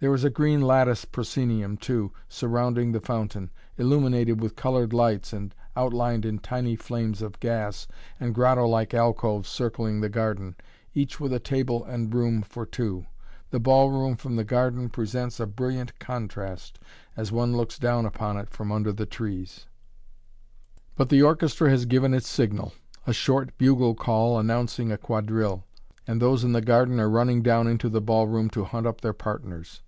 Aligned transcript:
There 0.00 0.14
is 0.14 0.24
a 0.24 0.30
green 0.30 0.62
lattice 0.62 1.04
proscenium, 1.04 1.76
too, 1.76 2.10
surrounding 2.26 2.92
the 2.92 3.02
fountain, 3.02 3.50
illuminated 3.76 4.40
with 4.40 4.56
colored 4.56 4.94
lights 4.94 5.34
and 5.34 5.54
outlined 5.76 6.24
in 6.24 6.38
tiny 6.38 6.74
flames 6.74 7.20
of 7.20 7.38
gas, 7.38 7.86
and 8.18 8.34
grotto 8.34 8.66
like 8.66 8.94
alcoves 8.94 9.50
circling 9.50 10.00
the 10.00 10.08
garden, 10.08 10.56
each 10.94 11.20
with 11.20 11.34
a 11.34 11.38
table 11.38 11.84
and 11.84 12.14
room 12.14 12.40
for 12.40 12.64
two. 12.64 13.04
The 13.50 13.60
ball 13.60 13.90
room 13.90 14.16
from 14.16 14.36
the 14.36 14.44
garden 14.44 14.88
presents 14.88 15.38
a 15.38 15.46
brilliant 15.46 15.98
contrast, 15.98 16.78
as 17.14 17.30
one 17.30 17.54
looks 17.54 17.78
down 17.78 18.06
upon 18.06 18.38
it 18.38 18.48
from 18.48 18.72
under 18.72 18.94
the 18.94 19.04
trees. 19.04 19.66
[Illustration: 20.96 20.96
(portrait 20.96 20.96
of 20.96 20.96
woman)] 20.96 20.96
But 20.96 21.08
the 21.10 21.22
orchestra 21.44 21.68
has 21.68 21.84
given 21.84 22.14
its 22.14 22.26
signal 22.26 22.72
a 23.06 23.12
short 23.12 23.58
bugle 23.58 23.94
call 23.94 24.38
announcing 24.38 24.90
a 24.90 24.96
quadrille; 24.96 25.66
and 26.06 26.22
those 26.22 26.42
in 26.42 26.52
the 26.54 26.62
garden 26.62 26.98
are 26.98 27.10
running 27.10 27.42
down 27.42 27.66
into 27.68 27.90
the 27.90 28.00
ball 28.00 28.26
room 28.26 28.48
to 28.48 28.64
hunt 28.64 28.86
up 28.86 29.02
their 29.02 29.12
partners. 29.12 29.82